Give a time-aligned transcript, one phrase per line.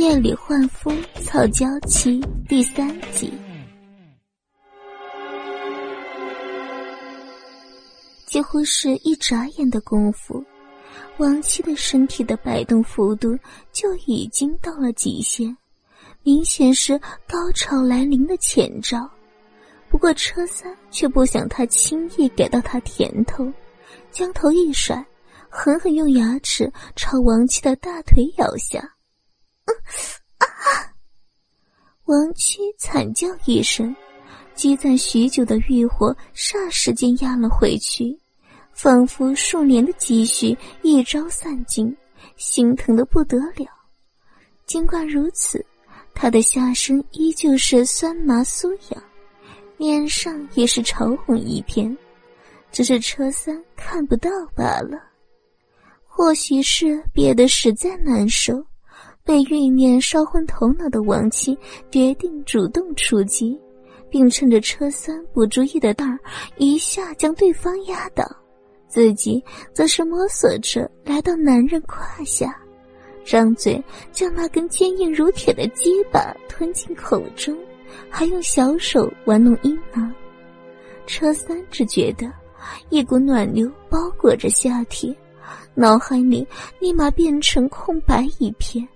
[0.00, 0.90] 夜里换夫
[1.22, 3.30] 草娇妻第三集。
[8.24, 10.42] 几乎是一眨眼的功夫，
[11.18, 13.38] 王七的身体的摆动幅度
[13.72, 15.54] 就已经到了极限，
[16.22, 16.98] 明显是
[17.28, 19.06] 高潮来临的前兆。
[19.90, 23.52] 不过车三却不想他轻易给到他甜头，
[24.10, 25.04] 将头一甩，
[25.50, 28.96] 狠狠用牙齿朝王七的大腿咬下。
[30.38, 30.46] 啊！
[32.06, 33.94] 王七惨叫一声，
[34.54, 38.18] 积攒许久的欲火霎时间压了回去，
[38.72, 41.96] 仿佛数年的积蓄一朝散尽，
[42.36, 43.66] 心疼的不得了。
[44.66, 45.64] 尽管如此，
[46.14, 49.02] 他的下身依旧是酸麻酥痒。
[49.76, 51.96] 脸上也是潮红一片，
[52.70, 54.98] 只是车三看不到罢了。
[56.04, 58.62] 或许是憋得实在难受，
[59.24, 61.56] 被欲念烧昏头脑的王妻
[61.90, 63.58] 决定主动出击，
[64.08, 66.18] 并趁着车三不注意的当儿，
[66.56, 68.24] 一下将对方压倒，
[68.88, 72.56] 自己则是摸索着来到男人胯下，
[73.24, 77.56] 张嘴将那根坚硬如铁的鸡巴吞进口中。
[78.08, 80.14] 还用小手玩弄阴囊，
[81.06, 82.32] 车三只觉得
[82.88, 85.12] 一股暖流包裹着下体，
[85.74, 86.46] 脑海里
[86.78, 88.86] 立马变成空白一片，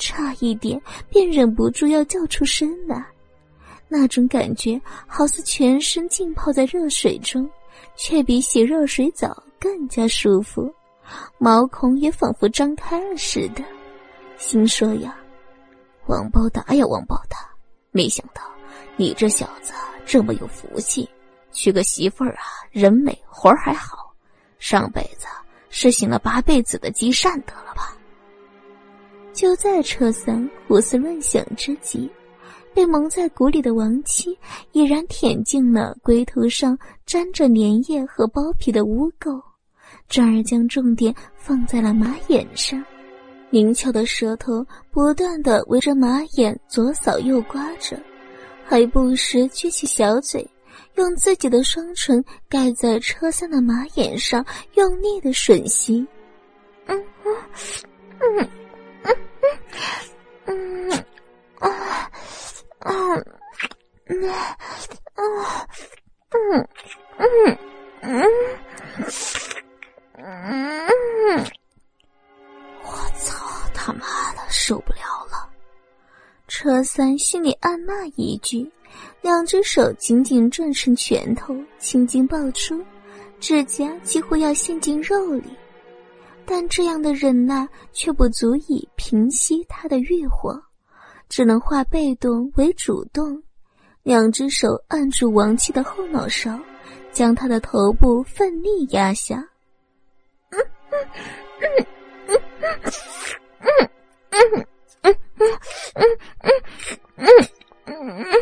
[0.00, 3.06] 差一点便忍不住要叫出声来。
[3.86, 7.48] 那种感觉好似全身浸泡在热水中，
[7.96, 10.72] 却比洗热水澡更加舒服，
[11.38, 13.62] 毛孔也仿佛张开了似的。
[14.38, 15.16] 心说呀，
[16.06, 17.38] 王八蛋呀，王八蛋！
[17.90, 18.42] 没想到，
[18.96, 19.72] 你这小子
[20.06, 21.08] 这么有福气，
[21.50, 24.14] 娶个媳妇儿啊，人美活儿还好，
[24.60, 25.26] 上辈子
[25.68, 27.96] 是行了八辈子的积善德了吧？
[29.40, 32.10] 就在车三胡思乱想之际，
[32.74, 34.38] 被蒙在鼓里的王妻
[34.72, 39.40] 已然舔净了龟头上沾着粘液和包皮的污垢，
[40.10, 42.84] 转而将重点放在了马眼上。
[43.48, 47.98] 灵巧的舌头不断的围着马眼左扫右刮着，
[48.62, 50.46] 还不时撅起小嘴，
[50.96, 56.06] 用自己的双唇盖在车三的马眼上，用力的吮吸。
[56.84, 57.34] 嗯嗯
[58.20, 58.48] 嗯嗯
[60.46, 60.90] 嗯
[61.58, 61.68] 啊
[62.78, 62.90] 啊
[64.06, 65.66] 嗯啊
[66.30, 66.68] 嗯
[67.18, 67.58] 嗯
[68.02, 68.24] 嗯
[70.16, 71.46] 嗯。
[72.82, 75.48] 我操他妈的，受不了了！
[76.48, 78.70] 车三心里暗骂一句，
[79.20, 82.84] 两只手紧紧攥成拳头，青筋爆出，
[83.38, 85.56] 指甲几乎要陷进肉里。
[86.52, 90.60] 但这样的忍耐却不足以平息他的欲火
[91.28, 93.40] 只能化被动为主动
[94.02, 96.58] 两只手按住王七的后脑勺
[97.12, 99.36] 将他的头部奋力压下。
[100.50, 100.58] 嗯
[100.90, 101.86] 嗯
[102.26, 102.36] 嗯
[102.72, 102.74] 嗯
[104.30, 104.66] 嗯
[105.02, 105.14] 嗯嗯
[105.94, 106.08] 嗯
[107.16, 107.28] 嗯
[107.86, 108.40] 嗯嗯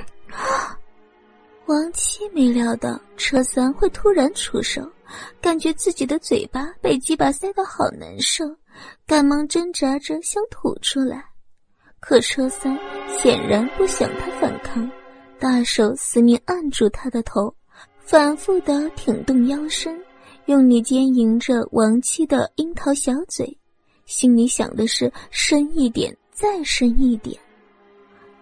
[1.67, 4.91] 王七没料到车三会突然出手
[5.41, 8.45] 感觉自己的嘴巴被鸡巴塞得好难受，
[9.07, 11.25] 赶忙挣扎着想吐出来。
[12.01, 14.91] 可车三显然不想他反抗，
[15.39, 17.55] 大手死命按住他的头，
[17.99, 20.01] 反复的挺动腰身，
[20.47, 23.59] 用力奸淫着王七的樱桃小嘴。
[24.07, 27.39] 心里想的是深一点，再深一点。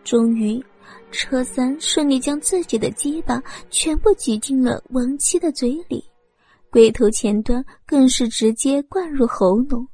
[0.04, 0.64] 终于，
[1.10, 6.04] 车三顺利将自己的鸡巴全部挤进了王七的嘴里，
[6.76, 9.88] 龟头前端更是直接灌入喉咙。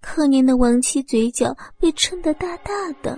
[0.00, 3.16] 可怜的王七嘴角被撑得大大的，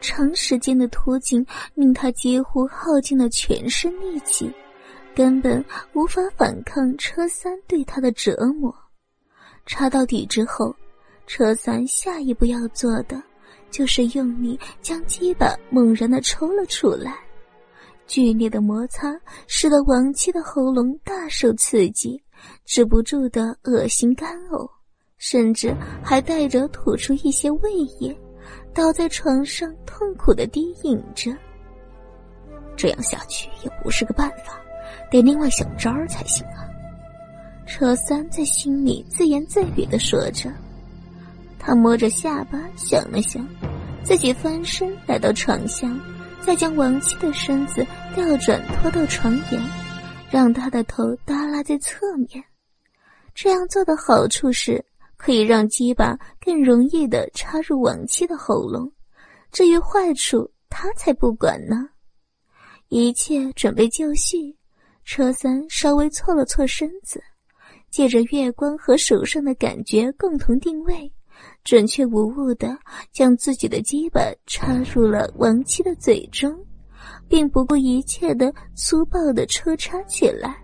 [0.00, 4.50] 长时间的突进令他几乎耗尽了全身力气，
[5.14, 5.62] 根本
[5.92, 8.74] 无法反抗车三对他的折磨。
[9.66, 10.74] 插到底之后。
[11.26, 13.22] 车三下一步要做的，
[13.70, 17.16] 就是用力将鸡巴猛然的抽了出来，
[18.04, 19.14] 剧烈的摩擦
[19.46, 22.20] 使得王七的喉咙大受刺激，
[22.64, 24.70] 止不住的恶心干呕，
[25.18, 28.16] 甚至还带着吐出一些胃液，
[28.74, 31.30] 倒在床上痛苦的低吟着。
[32.76, 34.58] 这样下去也不是个办法，
[35.10, 36.64] 得另外想招儿才行啊！
[37.66, 40.50] 车三在心里自言自语的说着。
[41.58, 43.46] 他摸着下巴想了想，
[44.02, 45.94] 自己翻身来到床下，
[46.40, 49.62] 再将王妻的身子调转拖到床沿，
[50.30, 52.42] 让他的头耷拉在侧面。
[53.34, 54.84] 这样做的好处是
[55.16, 58.90] 可以让鸡巴更容易的插入王妻的喉咙，
[59.50, 61.88] 至于坏处，他才不管呢。
[62.88, 64.56] 一切准备就绪，
[65.04, 67.22] 车三稍微错了错身子，
[67.90, 71.12] 借着月光和手上的感觉共同定位，
[71.62, 72.76] 准确无误的
[73.12, 76.52] 将自己的鸡巴插入了王七的嘴中，
[77.28, 80.56] 并不顾一切的粗暴的抽插起来。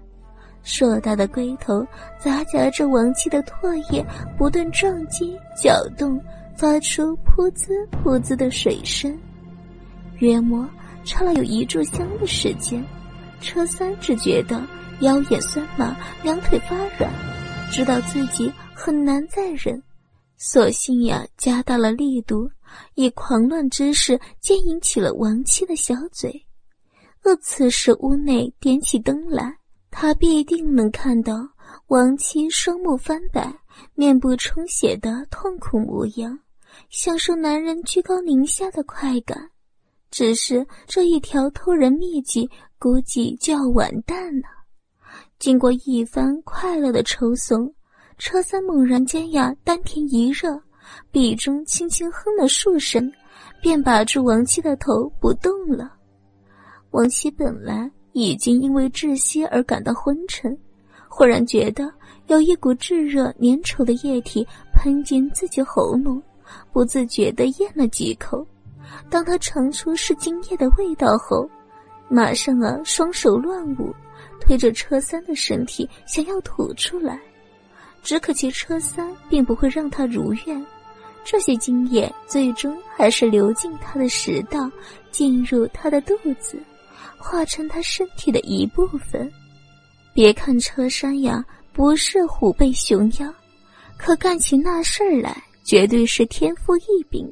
[0.62, 1.86] 硕大的龟头
[2.18, 4.04] 杂夹着王七的唾液，
[4.36, 6.20] 不断撞击、搅动，
[6.56, 9.16] 发出噗滋噗滋的水声。
[10.18, 10.68] 约莫
[11.04, 12.84] 插了有一炷香的时间，
[13.40, 14.60] 车三只觉得
[15.02, 17.12] 腰眼酸麻，两腿发软，
[17.70, 19.80] 知道自己很难再忍，
[20.36, 22.50] 索性呀加大了力度，
[22.94, 26.46] 以狂乱之势牵引起了王妻的小嘴。
[27.22, 29.58] 而此时屋内点起灯来。
[29.98, 31.34] 他必定能看到
[31.86, 33.50] 王妻双目翻白、
[33.94, 36.38] 面部充血的痛苦模样，
[36.90, 39.50] 享受男人居高临下的快感。
[40.10, 42.46] 只是这一条偷人秘籍，
[42.78, 44.48] 估计就要完蛋了。
[45.38, 47.74] 经过一番快乐的抽送，
[48.18, 50.62] 车三猛然间呀，丹田一热，
[51.10, 53.12] 鼻中轻轻哼了数声，
[53.60, 55.92] 便把住王七的头不动了。
[56.90, 57.90] 王七本来。
[58.18, 60.56] 已经因为窒息而感到昏沉，
[61.06, 61.92] 忽然觉得
[62.28, 64.42] 有一股炙热粘稠的液体
[64.72, 66.22] 喷进自己喉咙，
[66.72, 68.42] 不自觉地咽了几口。
[69.10, 71.46] 当他尝出是精液的味道后，
[72.08, 73.94] 马上啊双手乱舞，
[74.40, 77.20] 推着车三的身体想要吐出来，
[78.02, 80.66] 只可惜车三并不会让他如愿，
[81.26, 84.70] 这些精液最终还是流进他的食道，
[85.10, 86.58] 进入他的肚子。
[87.18, 89.28] 化成他身体的一部分。
[90.14, 93.34] 别看车山呀不是虎背熊腰，
[93.98, 97.28] 可干起那事儿来绝对是天赋异禀。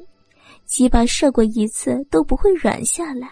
[0.65, 3.31] 几把射过一次都不会软下来。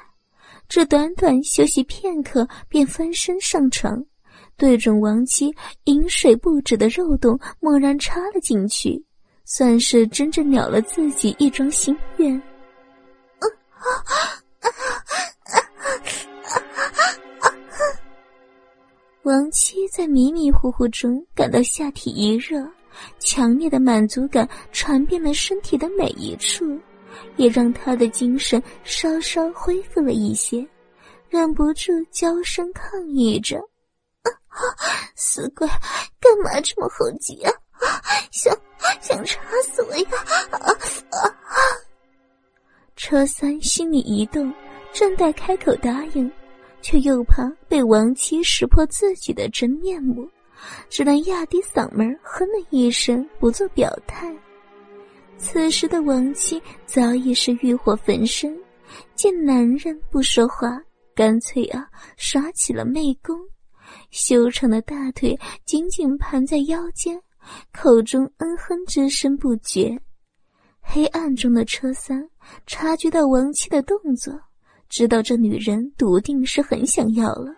[0.69, 4.01] 这短短休息片刻，便翻身上床，
[4.55, 5.53] 对准王七
[5.85, 9.03] 饮水不止的肉洞猛然插了进去，
[9.55, 12.41] 算是真正了了自己一桩心愿。
[19.21, 22.67] 王七在迷迷糊糊中感到下体一热，
[23.19, 26.65] 强烈的满足感传遍了身体的每一处，
[27.35, 30.67] 也让他的精神稍稍恢复了一些，
[31.29, 33.61] 忍不住娇声抗议着
[35.15, 35.67] ：“死鬼，
[36.19, 37.53] 干嘛这么猴急啊？
[38.31, 38.51] 想
[39.01, 40.09] 想插死我呀！”
[40.51, 41.57] 啊啊
[42.95, 44.53] 车三心里一动，
[44.91, 46.31] 正待开口答应。
[46.85, 50.27] 却又怕被王七识破自己的真面目，
[50.89, 54.35] 只能压低嗓门哼了一声，不做表态。
[55.37, 58.53] 此时的王七早已是欲火焚身，
[59.15, 60.77] 见男人不说话，
[61.15, 61.87] 干脆啊
[62.17, 63.39] 耍起了媚功，
[64.11, 67.17] 修长的大腿紧紧盘在腰间，
[67.73, 69.99] 口中嗯哼之声不绝。
[70.81, 72.29] 黑暗中的车三
[72.65, 74.33] 察觉到王妻的动作。
[74.89, 77.51] 知道这女人笃定是很想要了，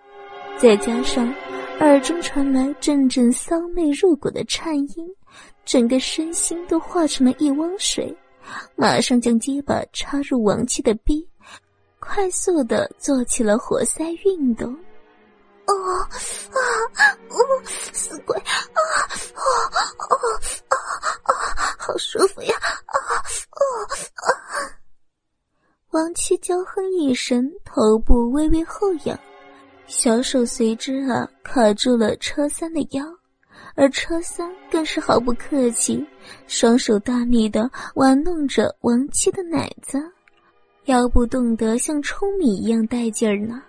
[0.58, 1.28] 再加上
[1.82, 5.06] 耳中传来阵阵骚媚入骨的颤音，
[5.66, 8.16] 整个身心都化成了一汪水，
[8.78, 11.28] 马上将鸡巴插入王妻的逼，
[12.00, 14.72] 快速的做起了活塞运动。
[15.66, 16.08] 哦啊
[17.30, 17.36] 哦，
[17.92, 18.80] 死鬼啊啊
[19.34, 19.42] 啊
[19.98, 20.80] 啊
[21.26, 21.76] 啊！
[21.80, 23.60] 好舒服呀啊啊
[24.24, 24.30] 啊！
[25.90, 29.20] 王七娇哼一声，头部微微后仰，
[29.88, 33.04] 小手随之啊卡住了车三的腰，
[33.74, 36.06] 而车三更是毫不客气，
[36.46, 40.00] 双手大力的玩弄着王七的奶子，
[40.84, 43.64] 腰部动得像舂米一样带劲儿呢，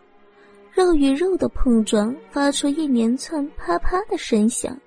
[0.71, 4.79] 肉与肉的碰撞发出一连串啪啪的声响。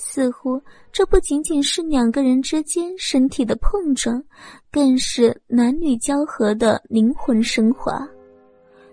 [0.00, 0.62] 似乎
[0.92, 4.22] 这不仅仅是两个人之间身体的碰撞，
[4.70, 8.08] 更是男女交合的灵魂升华。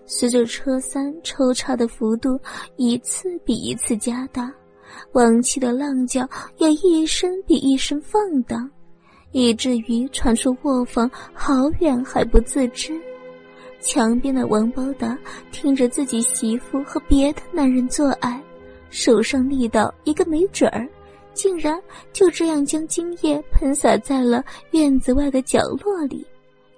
[0.04, 2.38] 随着车三抽插的幅度
[2.76, 4.52] 一次比一次加大，
[5.12, 8.68] 王气的浪叫也一声比一声放荡，
[9.30, 13.00] 以至于传出卧房好远还不自知。
[13.78, 15.16] 墙边的王包达
[15.52, 18.42] 听着自己媳妇和别的男人做爱，
[18.90, 20.88] 手上力道一个没准儿。
[21.36, 21.80] 竟然
[22.12, 26.26] 就这样将精液喷洒在了院子外的角落里，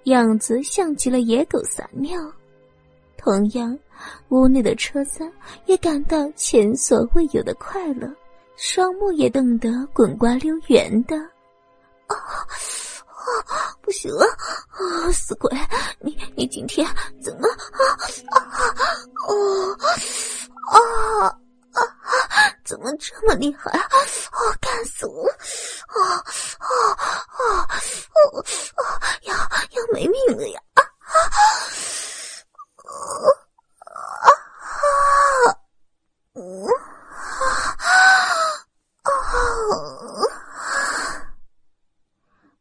[0.05, 2.21] 样子像极了野狗撒尿。
[3.17, 3.79] 同样，
[4.29, 5.33] 屋内的车三
[5.67, 8.13] 也感到前所未有的快乐，
[8.57, 11.17] 双目也瞪得滚瓜溜圆的。
[12.07, 14.25] 啊，啊，不行了！
[14.71, 15.51] 啊，死鬼，
[16.01, 16.87] 你你今天
[17.21, 17.49] 怎么
[18.31, 18.41] 啊啊
[19.29, 19.77] 哦
[20.71, 20.77] 啊
[21.27, 21.39] 啊
[22.69, 23.81] 怎么这么厉害啊？
[23.81, 25.27] 啊，干死我！
[25.27, 26.23] 啊
[26.59, 26.67] 啊
[27.31, 28.93] 啊啊！
[29.23, 30.61] 要要没命了呀！
[30.75, 31.17] 啊啊
[36.35, 36.45] 啊！
[39.03, 39.11] 啊啊！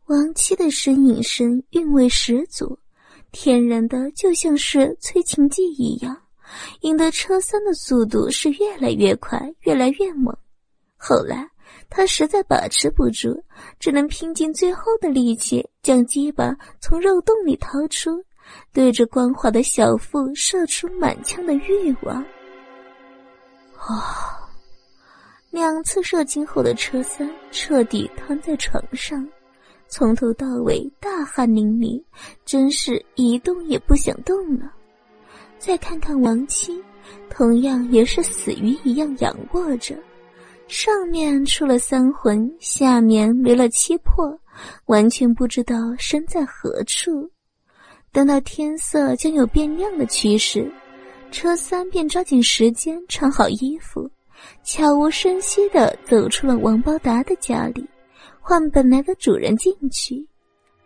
[0.05, 2.79] 亡妻的呻吟声韵味十足，
[3.33, 6.26] 天然的就像是催情剂一样，
[6.82, 10.36] 引得车三的速度是越来越快，越来越猛。
[10.96, 11.48] 后来
[11.89, 13.44] 他实在把持不住，
[13.80, 18.24] 只能拼尽最后的力气，将鸡巴从肉洞里掏出，
[18.74, 22.16] 对着光滑的小腹射出满腔的欲望。
[23.77, 24.34] 啊！
[25.50, 29.27] 两次射精后的车三彻底瘫在床上。
[29.88, 32.04] 从头到尾大汗淋漓，
[32.44, 34.74] 真是一动也不想动了。
[35.59, 36.81] 再看看王七，
[37.29, 39.95] 同样也是死鱼一样仰卧着，
[40.67, 44.37] 上面出了三魂，下面没了七魄，
[44.85, 47.29] 完全不知道身在何处。
[48.11, 50.71] 等到天色将有变亮的趋势，
[51.31, 54.09] 车三便抓紧时间穿好衣服，
[54.63, 57.85] 悄无声息地走出了王包达的家里。
[58.39, 60.25] 换本来的主人进去。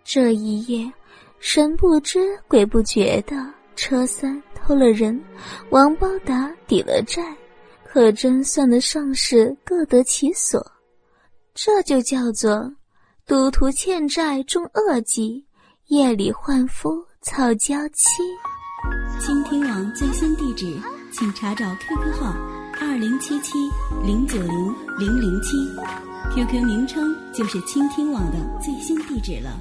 [0.04, 0.92] 这一夜，
[1.40, 3.36] 神不知鬼不觉的，
[3.76, 5.22] 车三偷了人，
[5.70, 7.36] 王包达抵了债，
[7.84, 10.66] 可真算得上是各得其所。
[11.54, 12.72] 这就叫做
[13.28, 15.46] 赌徒欠债中恶计，
[15.88, 18.22] 夜里换夫操娇妻。
[19.20, 20.66] 倾听网最新地址，
[21.12, 22.34] 请查找 QQ 号
[22.80, 23.58] 二零七七
[24.06, 25.58] 零九零零零七。
[26.34, 29.60] QQ 名称就是倾听网的最新地址了。